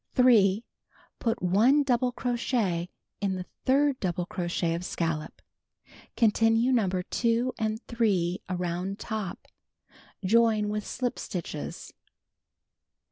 3. 0.15 0.63
Put 1.19 1.43
1 1.43 1.83
double 1.83 2.11
crochet 2.11 2.89
in 3.19 3.35
the 3.35 3.45
third 3.65 3.99
double 3.99 4.25
crochet 4.25 4.73
of 4.73 4.83
scallop. 4.83 5.43
Continue 6.17 6.71
No. 6.71 6.89
2 6.89 7.53
and 7.59 7.79
3 7.85 8.41
around 8.49 8.97
top. 8.97 9.47
Join 10.25 10.69
with 10.69 10.87
slip 10.87 11.19
stitches. 11.19 11.93